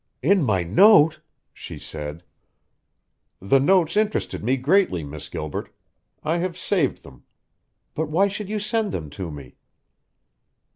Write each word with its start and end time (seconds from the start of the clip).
"In 0.23 0.41
my 0.41 0.63
note?" 0.63 1.21
she 1.53 1.77
said. 1.77 2.23
"The 3.39 3.59
notes 3.59 3.95
interested 3.95 4.43
me 4.43 4.57
greatly, 4.57 5.03
Miss 5.03 5.29
Gilbert. 5.29 5.69
I 6.23 6.37
have 6.37 6.57
saved 6.57 7.03
them. 7.03 7.23
But 7.93 8.09
why 8.09 8.27
should 8.27 8.49
you 8.49 8.57
send 8.57 8.93
them 8.93 9.11
to 9.11 9.29
me?" 9.29 9.57